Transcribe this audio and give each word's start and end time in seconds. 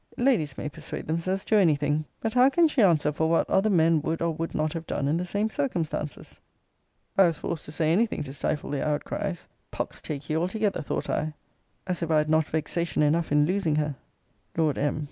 Ladies 0.17 0.57
may 0.57 0.67
persuade 0.67 1.05
themselves 1.05 1.45
to 1.45 1.57
any 1.57 1.75
thing: 1.75 2.05
but 2.21 2.33
how 2.33 2.49
can 2.49 2.67
she 2.67 2.81
answer 2.81 3.11
for 3.11 3.29
what 3.29 3.47
other 3.47 3.69
men 3.69 4.01
would 4.01 4.19
or 4.19 4.31
would 4.33 4.55
not 4.55 4.73
have 4.73 4.87
done 4.87 5.07
in 5.07 5.15
the 5.15 5.25
same 5.25 5.47
circumstances? 5.47 6.39
I 7.19 7.25
was 7.27 7.37
forced 7.37 7.65
to 7.65 7.71
say 7.71 7.91
any 7.91 8.07
thing 8.07 8.23
to 8.23 8.33
stifle 8.33 8.71
their 8.71 8.87
outcries. 8.87 9.47
Pox 9.69 10.01
take 10.01 10.27
ye 10.27 10.35
altogether, 10.35 10.81
thought 10.81 11.07
I; 11.07 11.35
as 11.85 12.01
if 12.01 12.09
I 12.09 12.17
had 12.17 12.31
not 12.31 12.47
vexation 12.47 13.03
enough 13.03 13.31
in 13.31 13.45
losing 13.45 13.75
her! 13.75 13.95
Lord 14.57 14.75
M. 14.79 14.99